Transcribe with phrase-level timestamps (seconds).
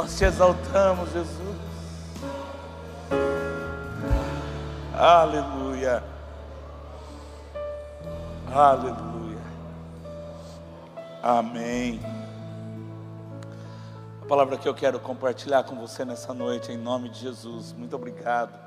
[0.00, 1.56] Nós te exaltamos, Jesus.
[4.94, 6.02] Aleluia.
[8.50, 9.42] Aleluia.
[11.22, 12.00] Amém.
[14.22, 17.74] A palavra que eu quero compartilhar com você nessa noite, em nome de Jesus.
[17.74, 18.58] Muito obrigado.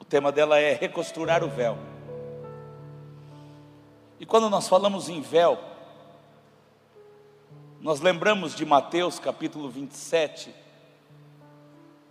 [0.00, 1.76] O tema dela é recosturar o véu.
[4.18, 5.58] E quando nós falamos em véu,
[7.86, 10.52] nós lembramos de Mateus capítulo 27,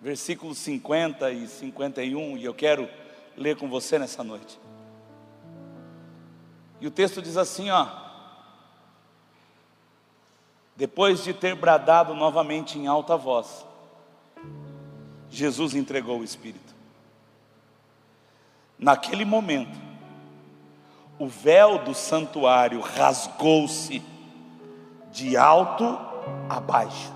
[0.02, 2.88] versículos 50 e 51, e eu quero
[3.36, 4.58] ler com você nessa noite.
[6.80, 7.90] E o texto diz assim, ó:
[10.78, 13.66] Depois de ter bradado novamente em alta voz,
[15.30, 16.74] Jesus entregou o Espírito.
[18.80, 19.78] Naquele momento,
[21.20, 24.15] o véu do santuário rasgou-se
[25.16, 25.98] de alto
[26.50, 27.12] a baixo.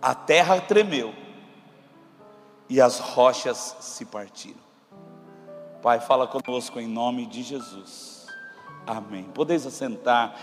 [0.00, 1.12] A terra tremeu
[2.68, 4.60] e as rochas se partiram.
[5.82, 8.26] Pai, fala conosco em nome de Jesus.
[8.86, 9.24] Amém.
[9.34, 10.36] Podeis assentar.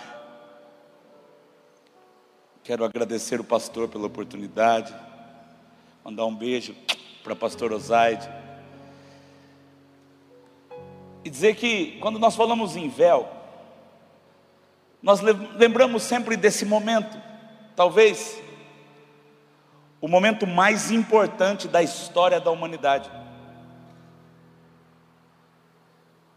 [2.62, 4.94] Quero agradecer o pastor pela oportunidade.
[6.04, 6.76] Mandar um beijo
[7.24, 8.30] para o pastor Osaide.
[11.24, 13.37] E dizer que quando nós falamos em véu,
[15.02, 17.18] nós lembramos sempre desse momento,
[17.76, 18.42] talvez
[20.02, 23.10] o momento mais importante da história da humanidade.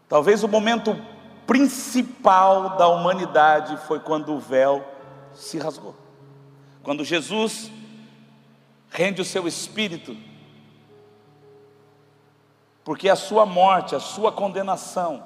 [0.07, 0.99] Talvez o momento
[1.47, 4.85] principal da humanidade foi quando o véu
[5.33, 5.95] se rasgou.
[6.83, 7.71] Quando Jesus
[8.89, 10.17] rende o seu espírito,
[12.83, 15.23] porque a sua morte, a sua condenação,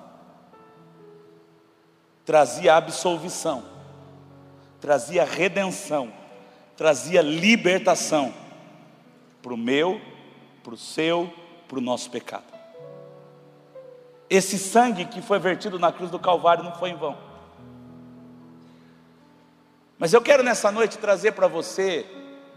[2.26, 3.64] trazia absolvição,
[4.82, 6.12] trazia redenção,
[6.76, 8.34] trazia libertação
[9.42, 10.02] para o meu,
[10.64, 11.32] para o seu,
[11.68, 12.56] para o nosso pecado.
[14.28, 17.16] Esse sangue que foi vertido na cruz do Calvário não foi em vão.
[20.00, 22.06] Mas eu quero nessa noite trazer para você,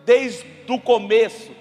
[0.05, 1.53] desde o começo,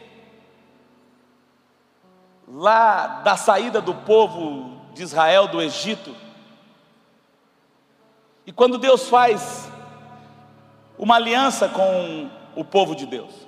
[2.48, 6.16] lá da saída do povo de Israel do Egito,
[8.48, 9.70] e quando Deus faz
[10.98, 13.46] uma aliança com o povo de Deus,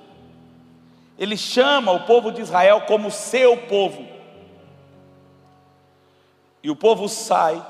[1.18, 4.06] Ele chama o povo de Israel como seu povo.
[6.62, 7.66] E o povo sai,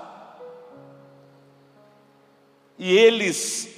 [2.79, 3.69] e eles,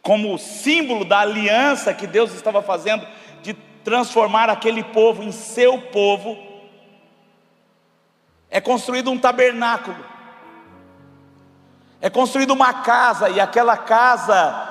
[0.00, 3.06] como símbolo da aliança que Deus estava fazendo,
[3.42, 3.52] de
[3.84, 6.38] transformar aquele povo em seu povo,
[8.48, 10.09] é construído um tabernáculo.
[12.00, 14.68] É construída uma casa, e aquela casa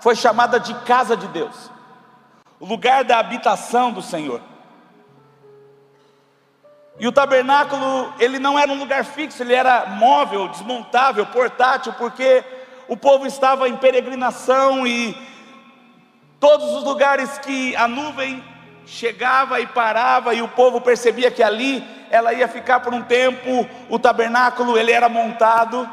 [0.00, 1.72] foi chamada de casa de Deus
[2.62, 4.40] o lugar da habitação do Senhor.
[6.96, 12.44] E o tabernáculo, ele não era um lugar fixo, ele era móvel, desmontável, portátil, porque
[12.86, 15.12] o povo estava em peregrinação e
[16.38, 18.44] todos os lugares que a nuvem
[18.86, 23.68] chegava e parava e o povo percebia que ali ela ia ficar por um tempo,
[23.88, 25.90] o tabernáculo ele era montado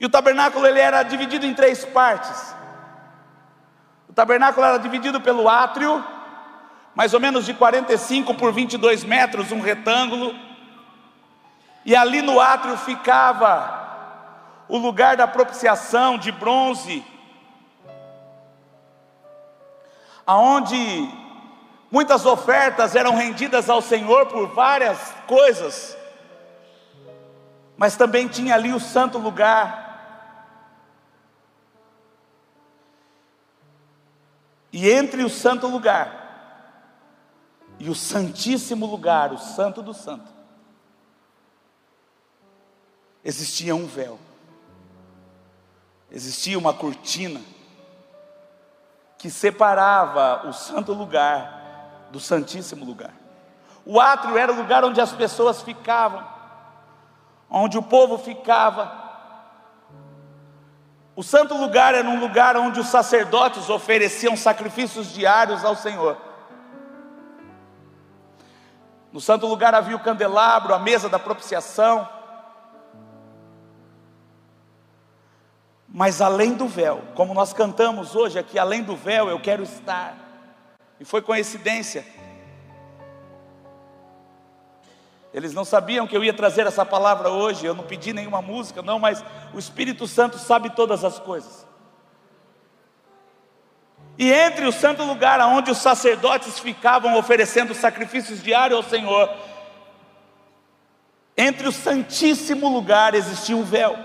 [0.00, 2.56] e o tabernáculo ele era dividido em três partes.
[4.08, 6.02] O tabernáculo era dividido pelo átrio,
[6.94, 10.34] mais ou menos de 45 por 22 metros, um retângulo.
[11.84, 13.78] E ali no átrio ficava
[14.68, 17.04] o lugar da propiciação de bronze,
[20.26, 21.10] aonde
[21.90, 25.96] muitas ofertas eram rendidas ao Senhor por várias coisas,
[27.76, 29.89] mas também tinha ali o santo lugar,
[34.72, 36.20] E entre o santo lugar
[37.78, 40.30] e o santíssimo lugar, o santo do santo,
[43.24, 44.18] existia um véu.
[46.10, 47.40] Existia uma cortina
[49.16, 53.14] que separava o santo lugar do santíssimo lugar.
[53.84, 56.26] O átrio era o lugar onde as pessoas ficavam,
[57.48, 58.99] onde o povo ficava
[61.20, 66.16] o santo lugar era um lugar onde os sacerdotes ofereciam sacrifícios diários ao Senhor.
[69.12, 72.08] No santo lugar havia o candelabro, a mesa da propiciação.
[75.86, 80.16] Mas além do véu, como nós cantamos hoje aqui, além do véu eu quero estar.
[80.98, 82.02] E foi coincidência
[85.32, 88.82] Eles não sabiam que eu ia trazer essa palavra hoje, eu não pedi nenhuma música,
[88.82, 89.24] não, mas
[89.54, 91.66] o Espírito Santo sabe todas as coisas.
[94.18, 99.30] E entre o santo lugar onde os sacerdotes ficavam oferecendo sacrifícios diários ao Senhor,
[101.36, 103.96] entre o santíssimo lugar existia um véu.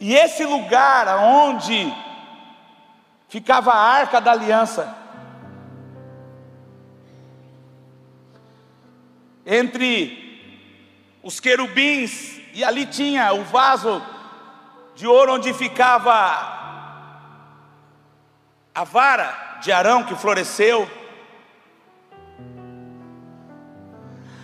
[0.00, 1.92] E esse lugar onde
[3.28, 4.96] ficava a arca da aliança,
[9.50, 14.04] entre os querubins, e ali tinha o vaso
[14.94, 16.58] de ouro onde ficava
[18.74, 20.86] a vara de Arão que floresceu.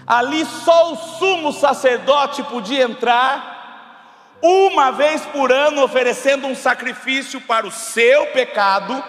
[0.06, 7.66] Ali só o sumo sacerdote podia entrar, uma vez por ano, oferecendo um sacrifício para
[7.66, 9.04] o seu pecado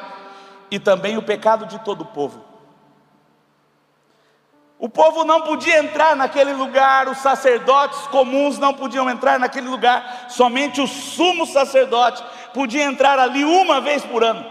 [0.69, 2.54] e também o pecado de todo o povo.
[4.77, 10.25] O povo não podia entrar naquele lugar, os sacerdotes comuns não podiam entrar naquele lugar,
[10.27, 12.23] somente o sumo sacerdote
[12.53, 14.45] podia entrar ali uma vez por ano.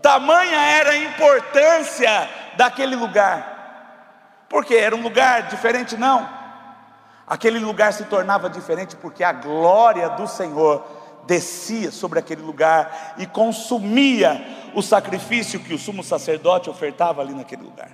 [0.00, 3.58] Tamanha era a importância daquele lugar.
[4.48, 6.28] Porque era um lugar diferente, não.
[7.26, 10.84] Aquele lugar se tornava diferente porque a glória do Senhor
[11.26, 17.62] descia sobre aquele lugar e consumia o sacrifício que o sumo sacerdote ofertava ali naquele
[17.62, 17.90] lugar.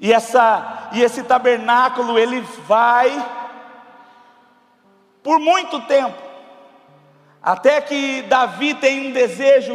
[0.00, 3.10] E, essa, e esse tabernáculo ele vai
[5.22, 6.30] por muito tempo
[7.42, 9.74] até que Davi tem um desejo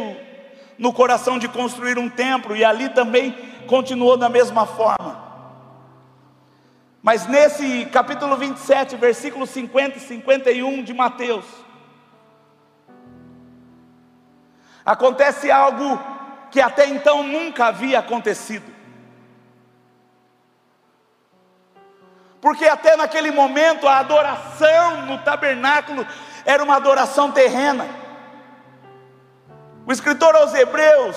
[0.78, 3.32] no coração de construir um templo, e ali também
[3.66, 5.24] continuou da mesma forma.
[7.02, 11.44] Mas nesse capítulo 27, versículos 50 e 51 de Mateus,
[14.84, 15.98] acontece algo
[16.50, 18.75] que até então nunca havia acontecido.
[22.46, 26.06] Porque até naquele momento a adoração no tabernáculo
[26.44, 27.84] era uma adoração terrena.
[29.84, 31.16] O escritor aos Hebreus,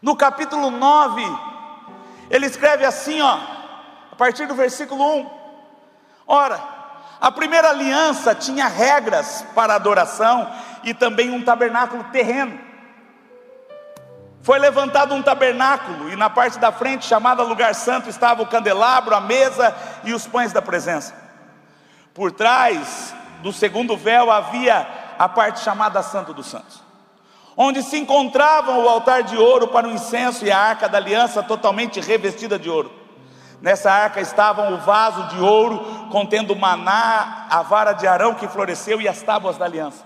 [0.00, 1.24] no capítulo 9,
[2.30, 3.40] ele escreve assim, ó,
[4.12, 5.30] a partir do versículo 1.
[6.28, 6.60] Ora,
[7.20, 10.48] a primeira aliança tinha regras para adoração
[10.84, 12.56] e também um tabernáculo terreno.
[14.42, 19.14] Foi levantado um tabernáculo, e na parte da frente, chamada Lugar Santo, estava o candelabro,
[19.14, 21.14] a mesa e os pães da presença.
[22.14, 24.86] Por trás do segundo véu havia
[25.18, 26.82] a parte chamada Santo dos Santos,
[27.54, 31.42] onde se encontravam o altar de ouro para o incenso e a arca da aliança
[31.42, 32.90] totalmente revestida de ouro.
[33.60, 39.02] Nessa arca estavam o vaso de ouro contendo maná, a vara de Arão que floresceu
[39.02, 40.02] e as tábuas da aliança.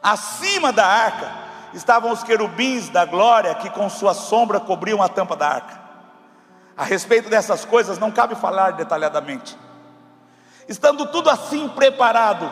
[0.00, 5.36] Acima da arca estavam os querubins da glória que com sua sombra cobriam a tampa
[5.36, 5.80] da arca.
[6.76, 9.56] A respeito dessas coisas não cabe falar detalhadamente
[10.68, 12.50] Estando tudo assim preparado,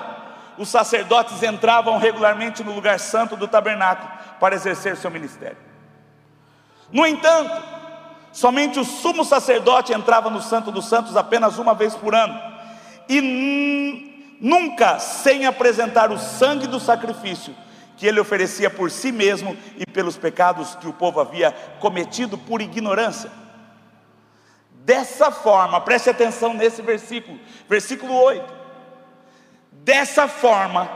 [0.59, 5.57] os sacerdotes entravam regularmente no lugar santo do tabernáculo para exercer seu ministério.
[6.93, 7.63] No entanto,
[8.33, 12.39] somente o sumo sacerdote entrava no Santo dos Santos apenas uma vez por ano,
[13.09, 17.55] e nunca sem apresentar o sangue do sacrifício
[18.01, 22.63] que ele oferecia por si mesmo e pelos pecados que o povo havia cometido por
[22.63, 23.31] ignorância.
[24.71, 27.39] Dessa forma, preste atenção nesse versículo,
[27.69, 28.55] versículo 8.
[29.71, 30.91] Dessa forma,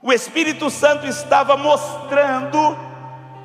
[0.00, 2.78] o Espírito Santo estava mostrando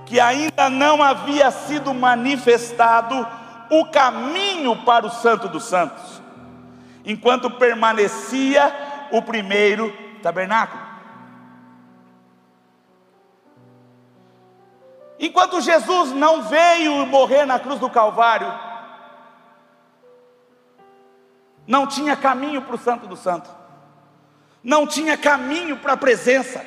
[0.05, 3.27] que ainda não havia sido manifestado
[3.71, 6.21] o caminho para o Santo dos Santos,
[7.03, 8.71] enquanto permanecia
[9.11, 10.88] o primeiro tabernáculo.
[15.19, 18.51] Enquanto Jesus não veio morrer na cruz do Calvário,
[21.67, 23.49] não tinha caminho para o Santo do Santo,
[24.63, 26.65] não tinha caminho para a presença.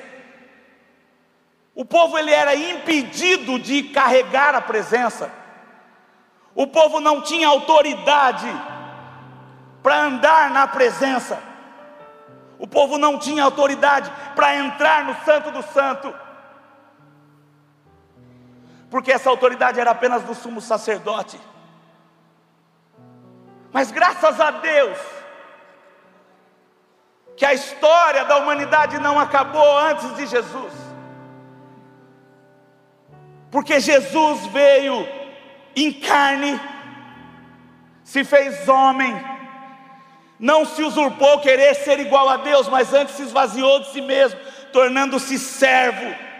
[1.74, 5.32] O povo ele era impedido de carregar a presença.
[6.54, 8.46] O povo não tinha autoridade
[9.82, 11.42] para andar na presença.
[12.58, 16.14] O povo não tinha autoridade para entrar no Santo do Santo.
[18.92, 21.40] Porque essa autoridade era apenas do sumo sacerdote.
[23.72, 24.98] Mas graças a Deus,
[27.34, 30.74] que a história da humanidade não acabou antes de Jesus,
[33.50, 35.08] porque Jesus veio
[35.74, 36.60] em carne,
[38.04, 39.18] se fez homem,
[40.38, 44.38] não se usurpou querer ser igual a Deus, mas antes se esvaziou de si mesmo,
[44.70, 46.31] tornando-se servo.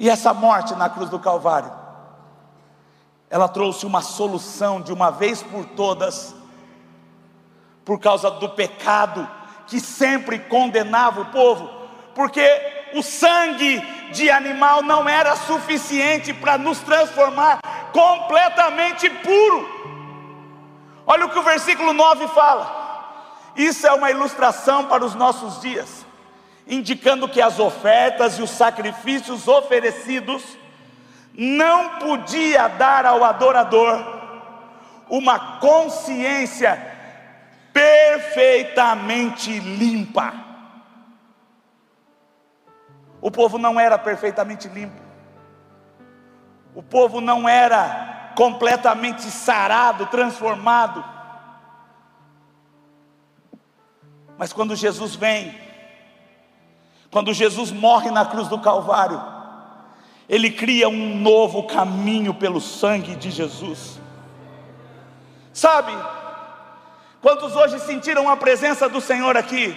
[0.00, 1.70] E essa morte na cruz do Calvário
[3.28, 6.34] ela trouxe uma solução de uma vez por todas
[7.84, 9.28] por causa do pecado
[9.66, 11.68] que sempre condenava o povo,
[12.14, 12.42] porque
[12.94, 13.80] o sangue
[14.10, 17.60] de animal não era suficiente para nos transformar
[17.92, 19.68] completamente puro.
[21.06, 22.80] Olha o que o versículo 9 fala.
[23.54, 25.99] Isso é uma ilustração para os nossos dias,
[26.70, 30.56] indicando que as ofertas e os sacrifícios oferecidos
[31.34, 33.98] não podia dar ao adorador
[35.08, 36.80] uma consciência
[37.72, 40.32] perfeitamente limpa.
[43.20, 45.02] O povo não era perfeitamente limpo.
[46.72, 51.04] O povo não era completamente sarado, transformado.
[54.38, 55.69] Mas quando Jesus vem,
[57.10, 59.20] quando Jesus morre na cruz do Calvário,
[60.28, 64.00] ele cria um novo caminho pelo sangue de Jesus.
[65.52, 65.92] Sabe,
[67.20, 69.76] quantos hoje sentiram a presença do Senhor aqui?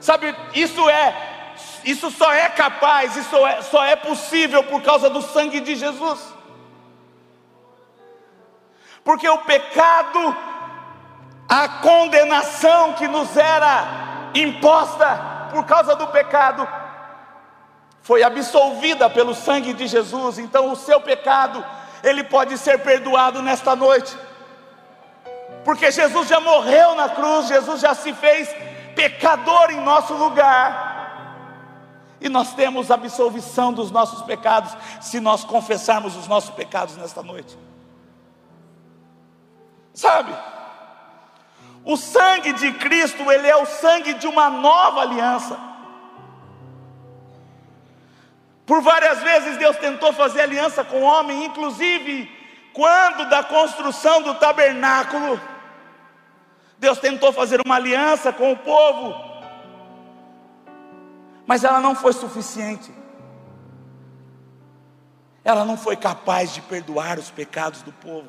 [0.00, 1.34] Sabe, isso é
[1.84, 6.20] isso só é capaz, isso é, só é possível por causa do sangue de Jesus.
[9.04, 10.36] Porque o pecado,
[11.48, 16.66] a condenação que nos era imposta por causa do pecado,
[18.02, 20.38] foi absolvida pelo sangue de Jesus.
[20.38, 21.64] Então, o seu pecado,
[22.02, 24.16] ele pode ser perdoado nesta noite,
[25.64, 28.48] porque Jesus já morreu na cruz, Jesus já se fez
[28.94, 30.88] pecador em nosso lugar.
[32.20, 37.56] E nós temos absolvição dos nossos pecados se nós confessarmos os nossos pecados nesta noite.
[39.94, 40.32] Sabe?
[41.84, 45.58] O sangue de Cristo, ele é o sangue de uma nova aliança.
[48.66, 52.30] Por várias vezes Deus tentou fazer aliança com o homem, inclusive
[52.74, 55.40] quando da construção do tabernáculo,
[56.78, 59.28] Deus tentou fazer uma aliança com o povo
[61.48, 62.92] mas ela não foi suficiente.
[65.42, 68.28] Ela não foi capaz de perdoar os pecados do povo.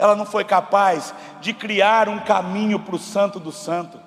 [0.00, 4.00] Ela não foi capaz de criar um caminho para o Santo do Santo.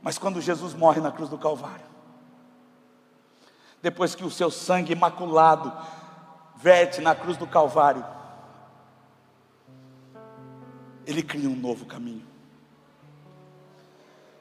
[0.00, 1.84] Mas quando Jesus morre na cruz do Calvário,
[3.82, 5.72] depois que o seu sangue imaculado
[6.54, 8.06] verte na cruz do Calvário,
[11.04, 12.24] ele cria um novo caminho.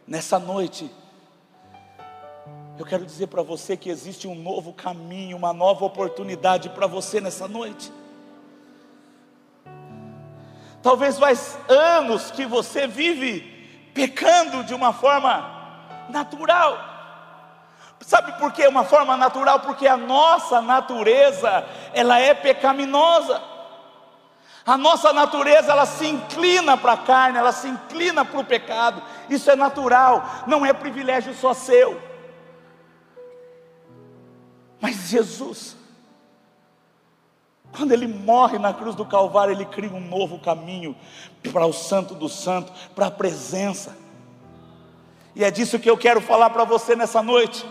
[0.06, 0.94] Nessa noite,
[2.78, 7.20] eu quero dizer para você que existe um novo caminho, uma nova oportunidade para você
[7.20, 7.92] nessa noite.
[10.82, 16.92] Talvez faz anos que você vive pecando de uma forma natural.
[18.02, 19.60] Sabe por que uma forma natural?
[19.60, 23.42] Porque a nossa natureza, ela é pecaminosa.
[24.66, 29.02] A nossa natureza ela se inclina para a carne, ela se inclina para o pecado.
[29.30, 32.02] Isso é natural, não é privilégio só seu.
[34.80, 35.78] Mas Jesus,
[37.76, 40.96] quando ele morre na cruz do Calvário, ele cria um novo caminho
[41.52, 43.98] para o Santo do Santo, para a presença.
[45.36, 47.66] E é disso que eu quero falar para você nessa noite.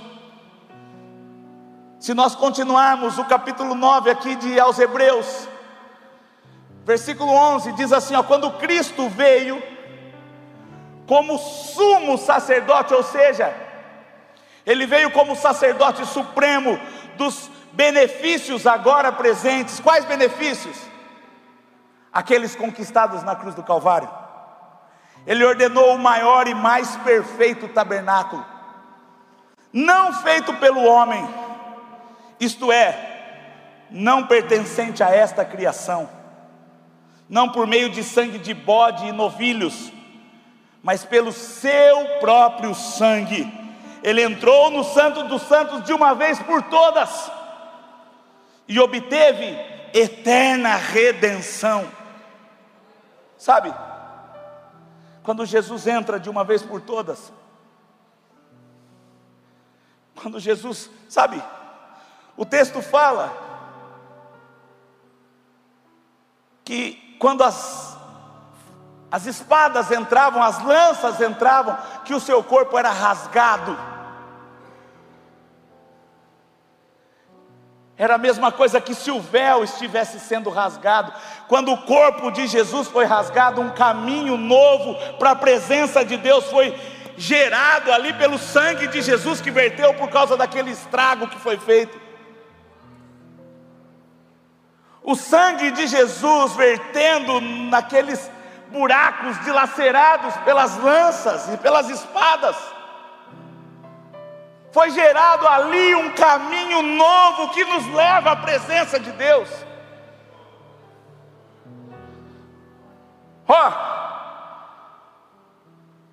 [1.99, 5.49] Se nós continuarmos o capítulo 9 aqui de aos Hebreus,
[6.85, 9.63] Versículo 11 diz assim: ó, quando Cristo veio
[11.07, 13.55] como sumo sacerdote, ou seja,
[14.65, 16.79] ele veio como sacerdote supremo
[17.17, 19.81] dos benefícios agora presentes.
[19.81, 20.77] Quais benefícios?
[22.13, 24.09] Aqueles conquistados na cruz do Calvário.
[25.27, 28.45] Ele ordenou o maior e mais perfeito tabernáculo,
[29.71, 31.29] não feito pelo homem,
[32.41, 36.09] isto é, não pertencente a esta criação
[37.31, 39.93] não por meio de sangue de bode e novilhos,
[40.83, 43.49] mas pelo seu próprio sangue.
[44.03, 47.31] Ele entrou no Santo dos Santos de uma vez por todas
[48.71, 49.59] e obteve
[49.93, 51.91] eterna redenção.
[53.37, 53.75] Sabe,
[55.25, 57.33] quando Jesus entra de uma vez por todas,
[60.15, 61.43] quando Jesus, sabe,
[62.37, 63.37] o texto fala
[66.65, 67.99] que quando as,
[69.11, 73.90] as espadas entravam, as lanças entravam, que o seu corpo era rasgado.
[78.01, 81.13] Era a mesma coisa que se o véu estivesse sendo rasgado.
[81.47, 86.47] Quando o corpo de Jesus foi rasgado, um caminho novo para a presença de Deus
[86.47, 86.75] foi
[87.19, 92.01] gerado ali pelo sangue de Jesus que verteu por causa daquele estrago que foi feito.
[95.03, 97.39] O sangue de Jesus vertendo
[97.69, 98.31] naqueles
[98.71, 102.57] buracos dilacerados pelas lanças e pelas espadas.
[104.73, 109.49] Foi gerado ali um caminho novo que nos leva à presença de Deus.
[113.49, 113.73] Ó, oh,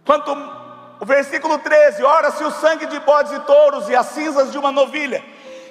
[0.03, 0.31] quanto
[0.99, 4.57] o versículo 13: ora se o sangue de bodes e touros e as cinzas de
[4.57, 5.23] uma novilha,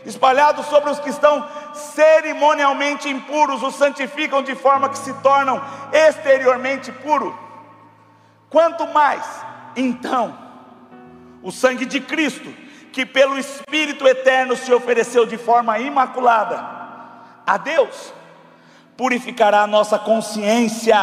[0.05, 5.61] espalhados sobre os que estão cerimonialmente impuros, os santificam de forma que se tornam
[5.93, 7.35] exteriormente puros.
[8.49, 9.25] Quanto mais,
[9.75, 10.39] então,
[11.43, 12.66] o sangue de Cristo,
[12.97, 16.67] que pelo Espírito eterno se ofereceu de forma imaculada
[17.47, 18.11] a Deus,
[18.97, 20.97] purificará a nossa consciência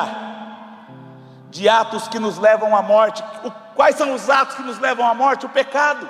[1.52, 3.24] de atos que nos levam à morte.
[3.76, 5.46] Quais são os atos que nos levam à morte?
[5.46, 6.10] O pecado.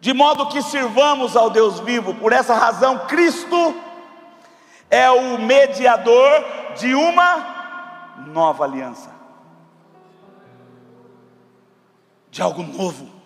[0.00, 3.76] De modo que sirvamos ao Deus vivo, por essa razão, Cristo
[4.88, 6.42] é o mediador
[6.74, 9.10] de uma nova aliança,
[12.30, 13.17] de algo novo.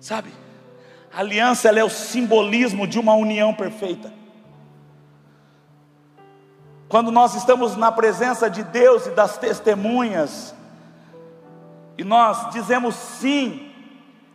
[0.00, 0.32] Sabe?
[1.12, 4.12] A aliança é o simbolismo de uma união perfeita.
[6.88, 10.54] Quando nós estamos na presença de Deus e das testemunhas,
[11.98, 13.72] e nós dizemos sim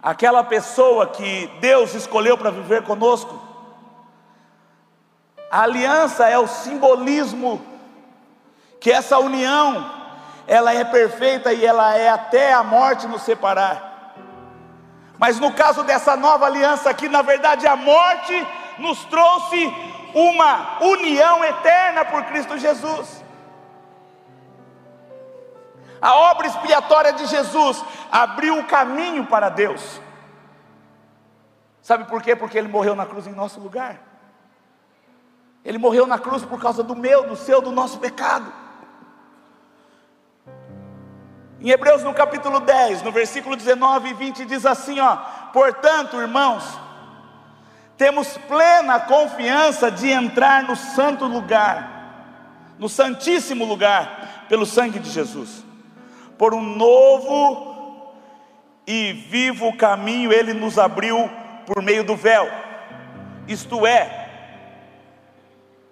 [0.01, 3.39] àquela pessoa que Deus escolheu para viver conosco,
[5.49, 7.61] a aliança é o simbolismo
[8.79, 9.91] que essa união,
[10.47, 13.90] ela é perfeita e ela é até a morte nos separar.
[15.21, 18.33] Mas no caso dessa nova aliança aqui, na verdade, a morte
[18.79, 19.71] nos trouxe
[20.15, 23.23] uma união eterna por Cristo Jesus.
[26.01, 30.01] A obra expiatória de Jesus abriu o caminho para Deus.
[31.83, 32.35] Sabe por quê?
[32.35, 34.01] Porque ele morreu na cruz em nosso lugar.
[35.63, 38.51] Ele morreu na cruz por causa do meu, do seu, do nosso pecado.
[41.61, 45.15] Em Hebreus no capítulo 10, no versículo 19 e 20 diz assim, ó:
[45.53, 46.63] "Portanto, irmãos,
[47.95, 55.63] temos plena confiança de entrar no santo lugar, no santíssimo lugar, pelo sangue de Jesus.
[56.35, 58.11] Por um novo
[58.87, 61.29] e vivo caminho ele nos abriu
[61.67, 62.49] por meio do véu.
[63.47, 64.29] Isto é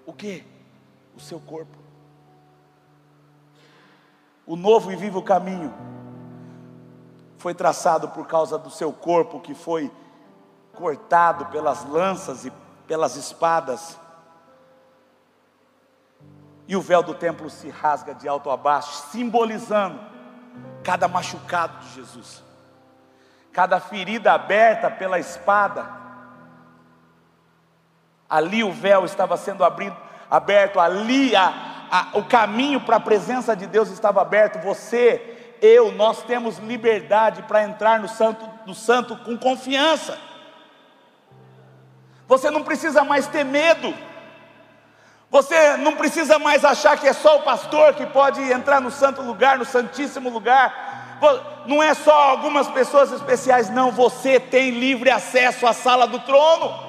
[0.04, 0.44] o que?
[1.16, 1.79] O seu corpo
[4.50, 5.72] o novo e vivo caminho
[7.38, 9.92] foi traçado por causa do seu corpo que foi
[10.74, 12.54] cortado pelas lanças e
[12.88, 14.00] pelas espadas.
[16.68, 20.00] E o véu do templo se rasga de alto a baixo, simbolizando
[20.84, 22.44] cada machucado de Jesus,
[23.54, 25.88] cada ferida aberta pela espada.
[28.28, 29.96] Ali o véu estava sendo abrido,
[30.28, 34.64] aberto, ali a, a, o caminho para a presença de Deus estava aberto.
[34.64, 40.18] Você, eu, nós temos liberdade para entrar no santo, no santo com confiança.
[42.28, 43.94] Você não precisa mais ter medo.
[45.32, 49.22] Você não precisa mais achar que é só o pastor que pode entrar no santo
[49.22, 51.18] lugar, no santíssimo lugar.
[51.66, 53.92] Não é só algumas pessoas especiais, não.
[53.92, 56.89] Você tem livre acesso à sala do trono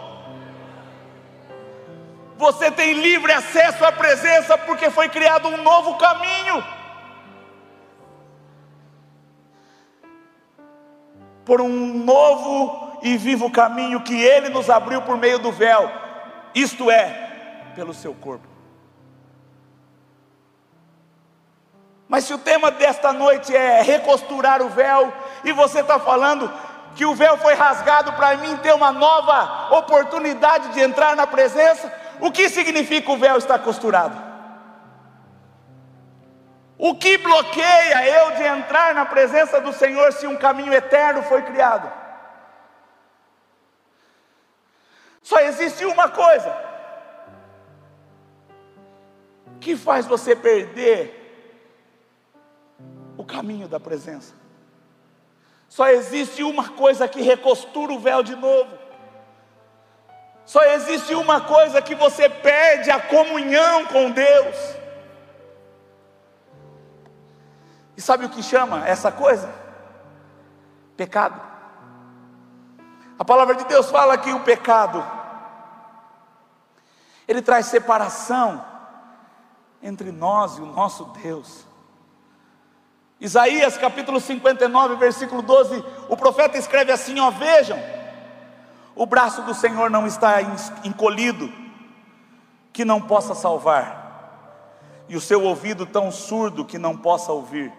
[2.40, 6.64] você tem livre acesso à presença, porque foi criado um novo caminho.
[11.44, 11.68] Por um
[12.02, 15.90] novo e vivo caminho que Ele nos abriu por meio do véu,
[16.54, 18.48] isto é, pelo seu corpo.
[22.08, 25.12] Mas se o tema desta noite é recosturar o véu,
[25.44, 26.50] e você está falando
[26.96, 32.00] que o véu foi rasgado para mim ter uma nova oportunidade de entrar na presença,
[32.20, 34.30] o que significa o véu estar costurado?
[36.76, 41.42] O que bloqueia eu de entrar na presença do Senhor se um caminho eterno foi
[41.42, 41.92] criado?
[45.22, 46.56] Só existe uma coisa
[49.60, 51.18] que faz você perder
[53.16, 54.32] o caminho da presença.
[55.68, 58.79] Só existe uma coisa que recostura o véu de novo.
[60.50, 64.56] Só existe uma coisa que você perde a comunhão com Deus.
[67.96, 69.48] E sabe o que chama essa coisa?
[70.96, 71.40] Pecado.
[73.16, 75.08] A palavra de Deus fala que o pecado
[77.28, 78.64] ele traz separação
[79.80, 81.64] entre nós e o nosso Deus.
[83.20, 87.78] Isaías capítulo 59, versículo 12, o profeta escreve assim: ó, vejam,
[89.00, 90.42] o braço do Senhor não está
[90.84, 91.50] encolhido,
[92.70, 97.72] que não possa salvar, e o seu ouvido tão surdo que não possa ouvir.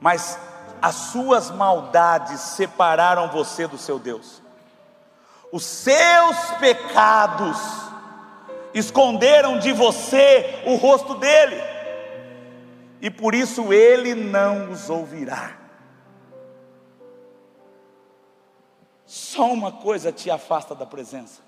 [0.00, 0.38] Mas
[0.80, 4.42] as suas maldades separaram você do seu Deus.
[5.52, 7.58] Os seus pecados
[8.72, 11.62] esconderam de você o rosto dele,
[13.02, 15.50] e por isso ele não os ouvirá.
[19.08, 21.40] Só uma coisa te afasta da presença,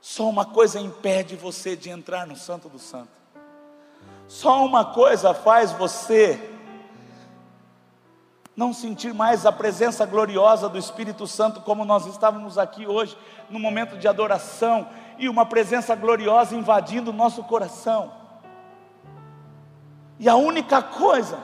[0.00, 3.12] só uma coisa impede você de entrar no Santo do Santo,
[4.26, 6.50] só uma coisa faz você
[8.56, 13.16] não sentir mais a presença gloriosa do Espírito Santo, como nós estávamos aqui hoje,
[13.48, 18.12] no momento de adoração, e uma presença gloriosa invadindo o nosso coração.
[20.18, 21.38] E a única coisa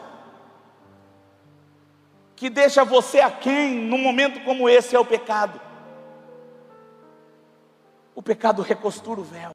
[2.42, 5.61] que deixa você aquém num momento como esse é o pecado.
[8.16, 9.52] O pecado recostura o véu.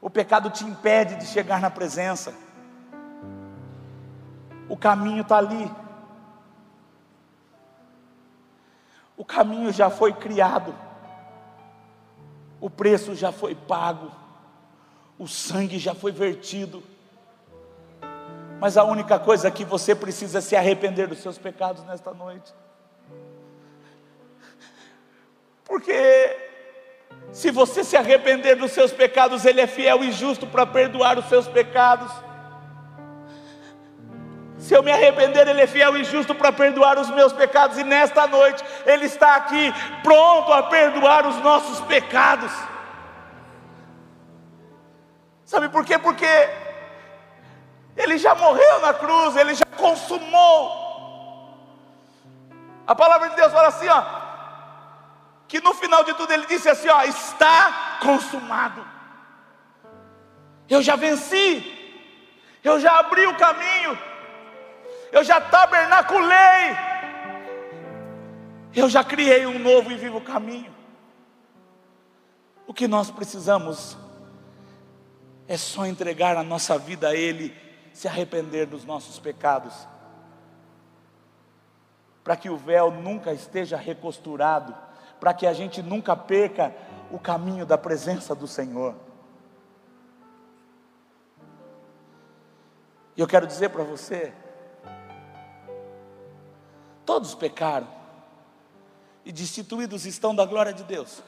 [0.00, 2.32] O pecado te impede de chegar na presença.
[4.68, 5.68] O caminho está ali.
[9.16, 10.72] O caminho já foi criado,
[12.60, 14.08] o preço já foi pago,
[15.18, 16.80] o sangue já foi vertido.
[18.64, 22.50] Mas a única coisa que você precisa é se arrepender dos seus pecados nesta noite.
[25.66, 26.34] Porque
[27.30, 31.26] se você se arrepender dos seus pecados, Ele é fiel e justo para perdoar os
[31.26, 32.10] seus pecados.
[34.56, 37.84] Se eu me arrepender, Ele é fiel e justo para perdoar os meus pecados, e
[37.84, 42.50] nesta noite Ele está aqui pronto a perdoar os nossos pecados.
[45.44, 45.98] Sabe por quê?
[45.98, 46.63] Porque
[47.96, 50.82] Ele já morreu na cruz, Ele já consumou.
[52.86, 54.04] A palavra de Deus fala assim, ó,
[55.48, 58.84] que no final de tudo Ele disse assim, ó, está consumado.
[60.68, 61.62] Eu já venci,
[62.62, 63.98] eu já abri o caminho
[65.14, 66.76] eu já tabernaculei,
[68.74, 70.74] eu já criei um novo e vivo caminho.
[72.66, 73.96] O que nós precisamos
[75.46, 77.54] é só entregar a nossa vida a Ele,
[77.94, 79.88] se arrepender dos nossos pecados,
[82.22, 84.76] para que o véu nunca esteja recosturado,
[85.18, 86.74] para que a gente nunca perca
[87.10, 88.94] o caminho da presença do Senhor.
[93.16, 94.34] E eu quero dizer para você,
[97.04, 97.86] Todos pecaram
[99.24, 101.22] e destituídos estão da glória de Deus.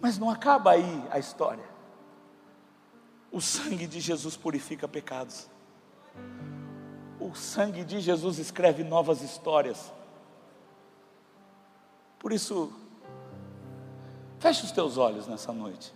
[0.00, 1.67] Mas não acaba aí a história.
[3.30, 5.48] O sangue de Jesus purifica pecados.
[7.20, 9.92] O sangue de Jesus escreve novas histórias.
[12.18, 12.72] Por isso,
[14.38, 15.92] feche os teus olhos nessa noite.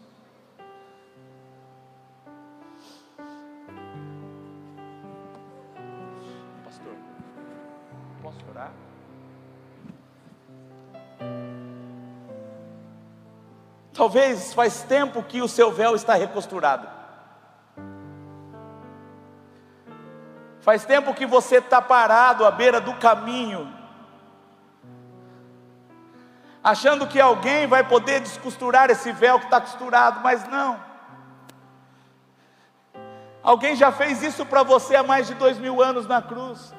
[14.02, 17.01] Talvez faz tempo que o seu véu está recosturado.
[20.62, 23.68] Faz tempo que você está parado à beira do caminho,
[26.62, 30.80] achando que alguém vai poder descosturar esse véu que está costurado, mas não.
[33.42, 36.72] Alguém já fez isso para você há mais de dois mil anos na cruz.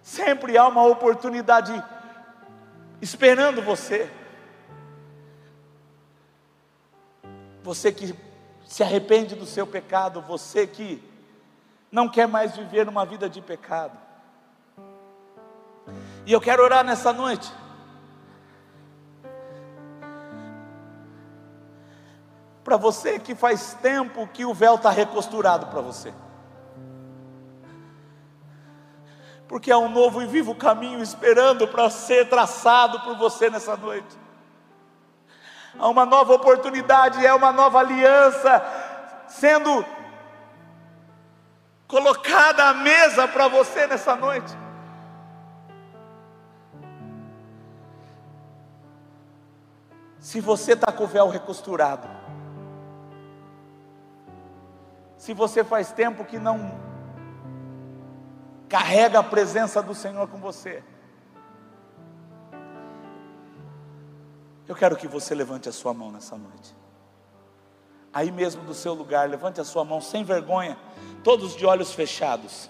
[0.00, 1.82] Sempre há uma oportunidade
[3.02, 4.08] esperando você.
[7.64, 8.14] Você que
[8.66, 11.02] se arrepende do seu pecado, você que
[11.90, 13.98] não quer mais viver uma vida de pecado.
[16.26, 17.50] E eu quero orar nessa noite.
[22.62, 26.12] Para você que faz tempo que o véu está recosturado para você.
[29.48, 34.25] porque há um novo e vivo caminho esperando para ser traçado por você nessa noite.
[35.78, 38.62] Há uma nova oportunidade, é uma nova aliança
[39.28, 39.84] sendo
[41.86, 44.52] colocada à mesa para você nessa noite.
[50.18, 52.08] Se você está com o véu recosturado,
[55.16, 56.86] se você faz tempo que não
[58.68, 60.82] Carrega a presença do Senhor com você.
[64.68, 66.74] Eu quero que você levante a sua mão nessa noite.
[68.12, 70.76] Aí mesmo do seu lugar, levante a sua mão sem vergonha,
[71.22, 72.68] todos de olhos fechados.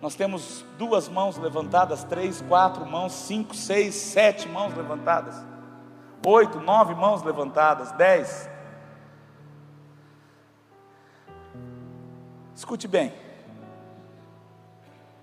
[0.00, 5.36] Nós temos duas mãos levantadas, três, quatro mãos, cinco, seis, sete mãos levantadas,
[6.26, 8.50] oito, nove mãos levantadas, dez.
[12.56, 13.12] Escute bem.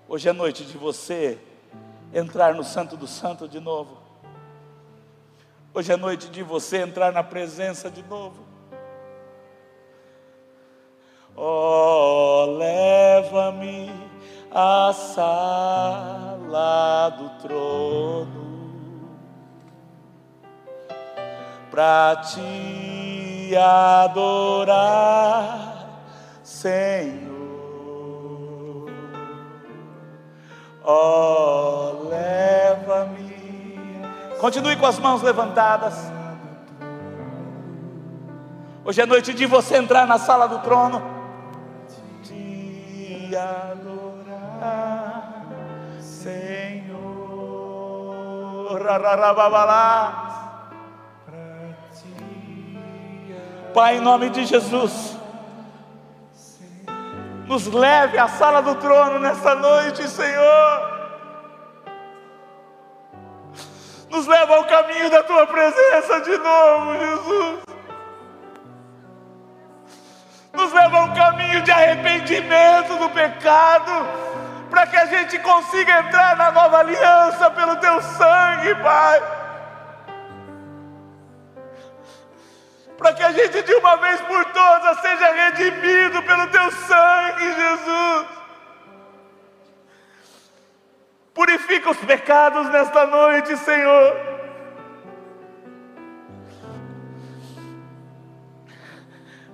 [0.08, 1.38] Hoje é noite de você
[2.12, 3.99] entrar no Santo do Santo de novo.
[5.72, 8.44] Hoje é noite de você entrar na presença de novo.
[11.36, 13.88] Oh, leva-me
[14.50, 16.40] à sala
[17.10, 18.50] do trono
[21.70, 24.98] para te adorar,
[26.42, 27.30] Senhor.
[30.84, 33.29] Oh, leva-me.
[34.40, 35.94] Continue com as mãos levantadas.
[38.82, 41.02] Hoje é noite de você entrar na sala do trono.
[42.24, 44.54] Te adorar,
[46.00, 46.80] Senhor.
[53.74, 55.18] Pai, em nome de Jesus,
[57.46, 60.99] nos leve à sala do trono nessa noite, Senhor.
[64.10, 67.70] Nos leva ao caminho da tua presença de novo, Jesus
[70.52, 73.92] nos leva a um caminho de arrependimento do pecado,
[74.68, 79.22] para que a gente consiga entrar na nova aliança pelo teu sangue, Pai.
[82.98, 88.39] Para que a gente de uma vez por todas seja redimido pelo teu sangue, Jesus.
[91.50, 94.16] Purifica os pecados nesta noite, Senhor.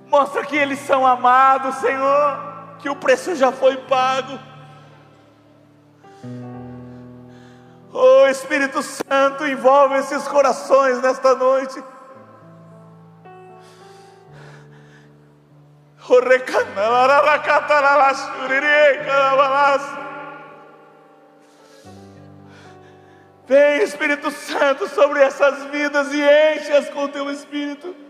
[0.06, 2.38] Mostra que eles são amados, Senhor,
[2.80, 4.38] que o preço já foi pago.
[7.94, 11.82] Oh Espírito Santo, envolve esses corações nesta noite.
[23.46, 28.06] Vem Espírito Santo sobre essas vidas e enche-as com teu Espírito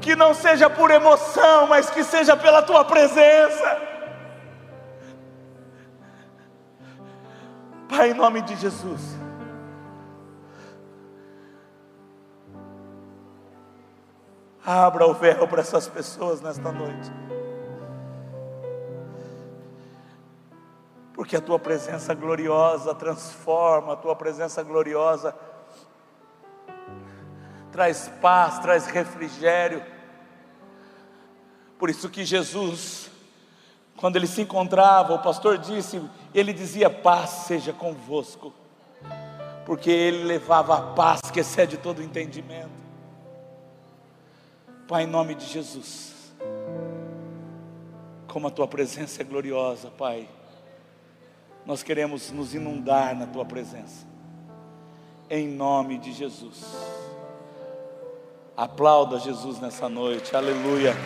[0.00, 3.80] que não seja por emoção, mas que seja pela tua presença.
[7.88, 9.18] Pai, em nome de Jesus.
[14.64, 17.10] Abra o véu para essas pessoas nesta noite.
[21.20, 25.36] Porque a tua presença gloriosa transforma, a tua presença gloriosa
[27.70, 29.84] traz paz, traz refrigério.
[31.78, 33.10] Por isso que Jesus,
[33.98, 36.00] quando ele se encontrava, o pastor disse,
[36.32, 38.50] ele dizia: paz seja convosco,
[39.66, 42.80] porque ele levava a paz que excede todo entendimento.
[44.88, 46.32] Pai, em nome de Jesus,
[48.26, 50.26] como a tua presença é gloriosa, Pai,
[51.70, 54.04] nós queremos nos inundar na tua presença,
[55.30, 56.66] em nome de Jesus.
[58.56, 60.96] Aplauda Jesus nessa noite, aleluia.